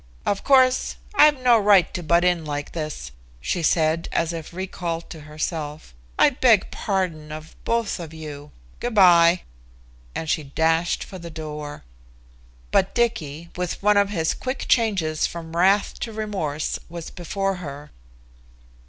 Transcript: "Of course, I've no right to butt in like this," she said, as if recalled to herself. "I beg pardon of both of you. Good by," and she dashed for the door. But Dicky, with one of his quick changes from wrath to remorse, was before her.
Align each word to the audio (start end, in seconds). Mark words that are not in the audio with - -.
"Of 0.25 0.43
course, 0.43 0.95
I've 1.13 1.39
no 1.43 1.59
right 1.59 1.93
to 1.93 2.01
butt 2.01 2.23
in 2.23 2.43
like 2.43 2.71
this," 2.71 3.11
she 3.39 3.61
said, 3.61 4.09
as 4.11 4.33
if 4.33 4.51
recalled 4.51 5.11
to 5.11 5.19
herself. 5.29 5.93
"I 6.17 6.31
beg 6.31 6.71
pardon 6.71 7.31
of 7.31 7.55
both 7.65 7.99
of 7.99 8.11
you. 8.11 8.49
Good 8.79 8.95
by," 8.95 9.43
and 10.15 10.27
she 10.27 10.41
dashed 10.43 11.03
for 11.03 11.19
the 11.19 11.29
door. 11.29 11.83
But 12.71 12.95
Dicky, 12.95 13.49
with 13.55 13.83
one 13.83 13.95
of 13.95 14.09
his 14.09 14.33
quick 14.33 14.65
changes 14.67 15.27
from 15.27 15.55
wrath 15.55 15.99
to 15.99 16.11
remorse, 16.11 16.79
was 16.89 17.11
before 17.11 17.57
her. 17.57 17.91